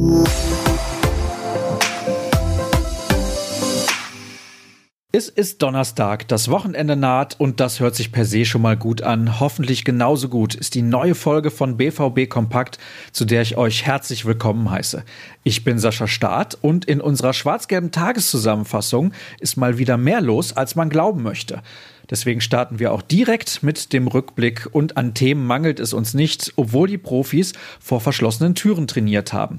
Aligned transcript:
Mm-hmm. 0.00 0.39
Es 5.12 5.28
ist 5.28 5.60
Donnerstag, 5.60 6.28
das 6.28 6.50
Wochenende 6.50 6.94
naht 6.94 7.34
und 7.40 7.58
das 7.58 7.80
hört 7.80 7.96
sich 7.96 8.12
per 8.12 8.24
se 8.24 8.44
schon 8.44 8.62
mal 8.62 8.76
gut 8.76 9.02
an. 9.02 9.40
Hoffentlich 9.40 9.84
genauso 9.84 10.28
gut 10.28 10.54
ist 10.54 10.76
die 10.76 10.82
neue 10.82 11.16
Folge 11.16 11.50
von 11.50 11.76
BVB 11.76 12.28
Kompakt, 12.28 12.78
zu 13.10 13.24
der 13.24 13.42
ich 13.42 13.56
euch 13.56 13.84
herzlich 13.84 14.24
willkommen 14.24 14.70
heiße. 14.70 15.02
Ich 15.42 15.64
bin 15.64 15.80
Sascha 15.80 16.06
Staat 16.06 16.56
und 16.62 16.84
in 16.84 17.00
unserer 17.00 17.32
schwarz-gelben 17.32 17.90
Tageszusammenfassung 17.90 19.12
ist 19.40 19.56
mal 19.56 19.78
wieder 19.78 19.96
mehr 19.96 20.20
los, 20.20 20.56
als 20.56 20.76
man 20.76 20.90
glauben 20.90 21.24
möchte. 21.24 21.60
Deswegen 22.08 22.40
starten 22.40 22.78
wir 22.78 22.92
auch 22.92 23.02
direkt 23.02 23.64
mit 23.64 23.92
dem 23.92 24.06
Rückblick 24.06 24.68
und 24.70 24.96
an 24.96 25.14
Themen 25.14 25.44
mangelt 25.44 25.80
es 25.80 25.92
uns 25.92 26.14
nicht, 26.14 26.52
obwohl 26.54 26.86
die 26.86 26.98
Profis 26.98 27.52
vor 27.80 28.00
verschlossenen 28.00 28.54
Türen 28.54 28.86
trainiert 28.86 29.32
haben. 29.32 29.58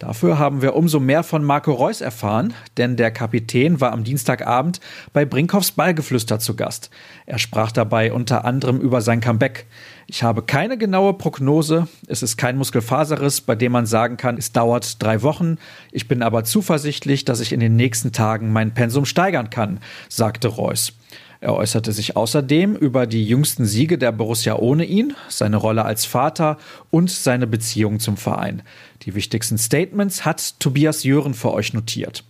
Dafür 0.00 0.38
haben 0.38 0.62
wir 0.62 0.76
umso 0.76 0.98
mehr 0.98 1.22
von 1.22 1.44
Marco 1.44 1.72
Reus 1.72 2.00
erfahren, 2.00 2.54
denn 2.78 2.96
der 2.96 3.10
Kapitän 3.10 3.82
war 3.82 3.92
am 3.92 4.02
Dienstagabend 4.02 4.80
bei 5.12 5.26
Brinkhoffs 5.26 5.72
Ballgeflüster 5.72 6.38
zu 6.38 6.56
Gast. 6.56 6.88
Er 7.26 7.38
sprach 7.38 7.70
dabei 7.70 8.10
unter 8.10 8.46
anderem 8.46 8.80
über 8.80 9.02
sein 9.02 9.20
Comeback. 9.20 9.66
Ich 10.06 10.22
habe 10.22 10.40
keine 10.40 10.78
genaue 10.78 11.12
Prognose. 11.12 11.86
Es 12.06 12.22
ist 12.22 12.38
kein 12.38 12.56
Muskelfaserriss, 12.56 13.42
bei 13.42 13.56
dem 13.56 13.72
man 13.72 13.84
sagen 13.84 14.16
kann, 14.16 14.38
es 14.38 14.52
dauert 14.52 15.02
drei 15.02 15.20
Wochen. 15.20 15.58
Ich 15.92 16.08
bin 16.08 16.22
aber 16.22 16.44
zuversichtlich, 16.44 17.26
dass 17.26 17.40
ich 17.40 17.52
in 17.52 17.60
den 17.60 17.76
nächsten 17.76 18.10
Tagen 18.10 18.54
mein 18.54 18.72
Pensum 18.72 19.04
steigern 19.04 19.50
kann, 19.50 19.80
sagte 20.08 20.48
Reus. 20.48 20.94
Er 21.42 21.54
äußerte 21.54 21.92
sich 21.92 22.16
außerdem 22.16 22.76
über 22.76 23.06
die 23.06 23.24
jüngsten 23.24 23.64
Siege 23.64 23.96
der 23.96 24.12
Borussia 24.12 24.56
ohne 24.56 24.84
ihn, 24.84 25.14
seine 25.28 25.56
Rolle 25.56 25.86
als 25.86 26.04
Vater 26.04 26.58
und 26.90 27.10
seine 27.10 27.46
Beziehung 27.46 27.98
zum 27.98 28.18
Verein. 28.18 28.62
Die 29.02 29.14
wichtigsten 29.14 29.56
Statements 29.56 30.26
hat 30.26 30.60
Tobias 30.60 31.02
Jören 31.02 31.32
für 31.32 31.54
euch 31.54 31.72
notiert. 31.72 32.24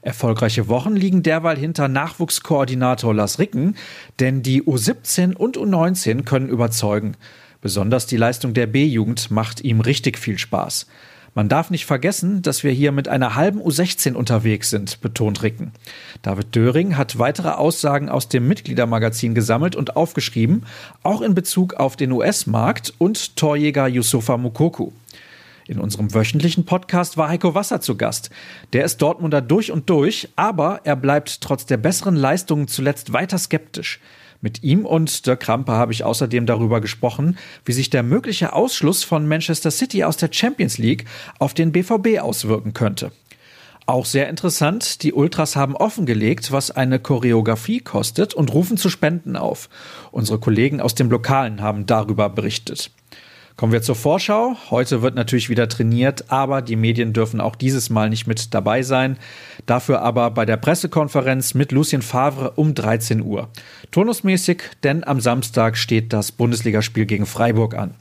Erfolgreiche 0.00 0.68
Wochen 0.68 0.94
liegen 0.96 1.22
derweil 1.22 1.58
hinter 1.58 1.88
Nachwuchskoordinator 1.88 3.12
Lars 3.12 3.38
Ricken, 3.38 3.76
denn 4.20 4.42
die 4.42 4.62
U17 4.62 5.34
und 5.34 5.58
U19 5.58 6.22
können 6.24 6.48
überzeugen. 6.48 7.16
Besonders 7.60 8.06
die 8.06 8.16
Leistung 8.16 8.54
der 8.54 8.68
B-Jugend 8.68 9.30
macht 9.30 9.62
ihm 9.62 9.80
richtig 9.80 10.18
viel 10.18 10.38
Spaß. 10.38 10.86
Man 11.36 11.50
darf 11.50 11.68
nicht 11.68 11.84
vergessen, 11.84 12.40
dass 12.40 12.64
wir 12.64 12.72
hier 12.72 12.92
mit 12.92 13.08
einer 13.08 13.34
halben 13.34 13.60
U16 13.60 14.14
unterwegs 14.14 14.70
sind, 14.70 15.02
betont 15.02 15.42
Ricken. 15.42 15.72
David 16.22 16.56
Döring 16.56 16.96
hat 16.96 17.18
weitere 17.18 17.50
Aussagen 17.50 18.08
aus 18.08 18.30
dem 18.30 18.48
Mitgliedermagazin 18.48 19.34
gesammelt 19.34 19.76
und 19.76 19.96
aufgeschrieben, 19.96 20.64
auch 21.02 21.20
in 21.20 21.34
Bezug 21.34 21.74
auf 21.74 21.94
den 21.94 22.10
US-Markt 22.12 22.94
und 22.96 23.36
Torjäger 23.36 23.86
Yusufa 23.86 24.38
Mukoku. 24.38 24.92
In 25.66 25.78
unserem 25.78 26.14
wöchentlichen 26.14 26.64
Podcast 26.64 27.18
war 27.18 27.28
Heiko 27.28 27.54
Wasser 27.54 27.82
zu 27.82 27.98
Gast. 27.98 28.30
Der 28.72 28.86
ist 28.86 29.02
Dortmunder 29.02 29.42
durch 29.42 29.70
und 29.70 29.90
durch, 29.90 30.30
aber 30.36 30.80
er 30.84 30.96
bleibt 30.96 31.42
trotz 31.42 31.66
der 31.66 31.76
besseren 31.76 32.16
Leistungen 32.16 32.66
zuletzt 32.66 33.12
weiter 33.12 33.36
skeptisch. 33.36 34.00
Mit 34.40 34.62
ihm 34.62 34.84
und 34.84 35.26
Dirk 35.26 35.40
Krampe 35.40 35.72
habe 35.72 35.92
ich 35.92 36.04
außerdem 36.04 36.46
darüber 36.46 36.80
gesprochen, 36.80 37.38
wie 37.64 37.72
sich 37.72 37.90
der 37.90 38.02
mögliche 38.02 38.52
Ausschluss 38.52 39.04
von 39.04 39.26
Manchester 39.26 39.70
City 39.70 40.04
aus 40.04 40.16
der 40.16 40.30
Champions 40.32 40.78
League 40.78 41.04
auf 41.38 41.54
den 41.54 41.72
BVB 41.72 42.20
auswirken 42.20 42.72
könnte. 42.72 43.12
Auch 43.88 44.04
sehr 44.04 44.28
interessant, 44.28 45.04
die 45.04 45.12
Ultras 45.12 45.54
haben 45.54 45.76
offengelegt, 45.76 46.50
was 46.50 46.72
eine 46.72 46.98
Choreografie 46.98 47.78
kostet 47.78 48.34
und 48.34 48.52
rufen 48.52 48.76
zu 48.76 48.90
Spenden 48.90 49.36
auf. 49.36 49.68
Unsere 50.10 50.40
Kollegen 50.40 50.80
aus 50.80 50.96
dem 50.96 51.08
Lokalen 51.08 51.62
haben 51.62 51.86
darüber 51.86 52.28
berichtet. 52.28 52.90
Kommen 53.56 53.72
wir 53.72 53.80
zur 53.80 53.94
Vorschau. 53.94 54.54
Heute 54.70 55.00
wird 55.00 55.14
natürlich 55.14 55.48
wieder 55.48 55.66
trainiert, 55.66 56.30
aber 56.30 56.60
die 56.60 56.76
Medien 56.76 57.14
dürfen 57.14 57.40
auch 57.40 57.56
dieses 57.56 57.88
Mal 57.88 58.10
nicht 58.10 58.26
mit 58.26 58.52
dabei 58.52 58.82
sein. 58.82 59.16
Dafür 59.64 60.02
aber 60.02 60.30
bei 60.30 60.44
der 60.44 60.58
Pressekonferenz 60.58 61.54
mit 61.54 61.72
Lucien 61.72 62.02
Favre 62.02 62.50
um 62.56 62.74
13 62.74 63.22
Uhr. 63.22 63.48
Turnusmäßig, 63.92 64.62
denn 64.82 65.04
am 65.04 65.20
Samstag 65.20 65.78
steht 65.78 66.12
das 66.12 66.32
Bundesligaspiel 66.32 67.06
gegen 67.06 67.24
Freiburg 67.24 67.74
an. 67.74 67.94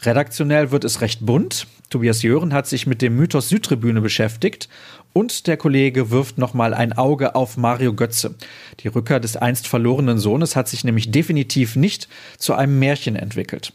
Redaktionell 0.00 0.72
wird 0.72 0.82
es 0.82 1.00
recht 1.00 1.24
bunt. 1.24 1.68
Tobias 1.88 2.22
Jören 2.22 2.52
hat 2.52 2.66
sich 2.66 2.88
mit 2.88 3.02
dem 3.02 3.14
Mythos 3.14 3.50
Südtribüne 3.50 4.00
beschäftigt 4.00 4.68
und 5.12 5.46
der 5.46 5.58
Kollege 5.58 6.10
wirft 6.10 6.38
nochmal 6.38 6.74
ein 6.74 6.92
Auge 6.92 7.36
auf 7.36 7.56
Mario 7.56 7.94
Götze. 7.94 8.34
Die 8.80 8.88
Rückkehr 8.88 9.20
des 9.20 9.36
einst 9.36 9.68
verlorenen 9.68 10.18
Sohnes 10.18 10.56
hat 10.56 10.66
sich 10.66 10.82
nämlich 10.82 11.12
definitiv 11.12 11.76
nicht 11.76 12.08
zu 12.36 12.54
einem 12.54 12.80
Märchen 12.80 13.14
entwickelt. 13.14 13.72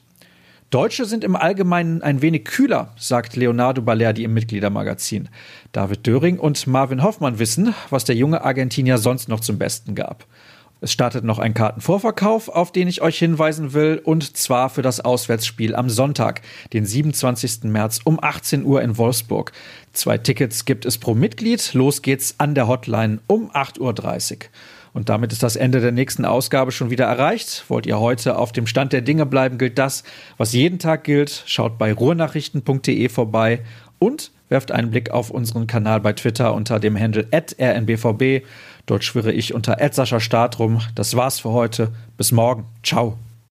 Deutsche 0.70 1.06
sind 1.06 1.24
im 1.24 1.38
Allgemeinen 1.38 2.02
ein 2.02 2.22
wenig 2.22 2.44
kühler, 2.44 2.94
sagt 2.98 3.38
Leonardo 3.38 3.82
Balerdi 3.82 4.26
im 4.26 4.34
Mitgliedermagazin. 4.34 5.30
David 5.72 6.06
Döring 6.06 6.40
und 6.40 6.68
Marvin 6.68 7.04
Hoffmann 7.04 7.40
wissen, 7.40 7.74
was 7.90 8.04
der 8.04 8.18
junge 8.18 8.44
Argentinier 8.44 8.98
sonst 8.98 9.30
noch 9.30 9.40
zum 9.40 9.58
Besten 9.58 9.96
gab. 9.96 10.26
Es 10.82 10.92
startet 10.92 11.24
noch 11.24 11.40
ein 11.40 11.54
Kartenvorverkauf, 11.54 12.50
auf 12.50 12.74
den 12.74 12.90
ich 12.90 13.02
euch 13.02 13.18
hinweisen 13.18 13.72
will, 13.72 14.02
und 14.04 14.36
zwar 14.36 14.70
für 14.70 14.82
das 14.82 15.00
Auswärtsspiel 15.00 15.74
am 15.74 15.90
Sonntag, 15.90 16.42
den 16.74 16.86
27. 16.86 17.64
März 17.64 18.02
um 18.04 18.22
18 18.22 18.66
Uhr 18.66 18.82
in 18.82 18.98
Wolfsburg. 18.98 19.54
Zwei 19.94 20.18
Tickets 20.18 20.66
gibt 20.66 20.86
es 20.86 20.98
pro 20.98 21.16
Mitglied. 21.16 21.74
Los 21.76 22.02
geht's 22.02 22.36
an 22.40 22.56
der 22.56 22.68
Hotline 22.68 23.20
um 23.26 23.50
8.30 23.52 23.80
Uhr. 24.34 24.38
Und 24.97 25.09
damit 25.09 25.31
ist 25.31 25.44
das 25.44 25.56
Ende 25.56 25.80
der 25.80 25.91
nächsten 25.91 26.25
Ausgabe 26.25 26.72
schon 26.72 26.90
wieder 26.90 27.06
erreicht. 27.06 27.66
Wollt 27.68 27.85
ihr 27.85 28.00
heute 28.00 28.35
auf 28.35 28.52
dem 28.52 28.66
Stand 28.66 28.94
der 28.94 29.02
Dinge 29.02 29.28
bleiben, 29.28 29.59
gilt 29.59 29.78
das, 29.78 30.03
was 30.38 30.53
jeden 30.53 30.80
Tag 30.80 31.03
gilt. 31.03 31.44
Schaut 31.46 31.78
bei 31.78 31.94
ruhrnachrichten.de 31.94 33.07
vorbei 33.07 33.59
und 34.00 34.31
werft 34.50 34.72
einen 34.72 34.90
Blick 34.90 35.12
auf 35.12 35.30
unseren 35.30 35.68
Kanal 35.68 36.00
bei 36.00 36.13
Twitter 36.13 36.52
unter 36.52 36.80
dem 36.80 37.00
Handle 37.00 37.28
rnbvb. 37.31 38.41
Dort 38.88 39.03
schwirre 39.03 39.31
ich 39.31 39.53
unter 39.53 39.78
Sascha 39.91 40.19
Start 40.19 40.57
rum. 40.57 40.81
Das 40.96 41.16
war's 41.16 41.41
für 41.41 41.52
heute. 41.52 41.90
Bis 42.18 42.31
morgen. 42.31 42.66
Ciao. 42.81 43.19